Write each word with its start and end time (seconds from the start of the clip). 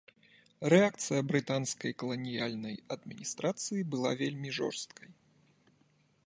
Рэакцыя 0.73 1.25
брытанскай 1.31 1.91
каланіяльнай 2.03 2.75
адміністрацыі 2.97 3.87
была 3.93 4.11
вельмі 4.23 4.49
жорсткай. 4.61 5.09